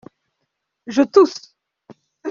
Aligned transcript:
Je 0.87 1.03
tousse. 1.03 1.53